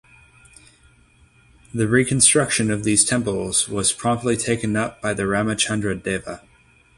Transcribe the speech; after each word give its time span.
The 1.75 1.87
reconstruction 1.87 2.71
of 2.71 2.83
these 2.83 3.05
temples 3.05 3.69
was 3.69 3.93
promptly 3.93 4.35
taken 4.35 4.75
up 4.75 4.99
by 4.99 5.13
Ramachandra 5.13 6.01
Deva. 6.01 6.41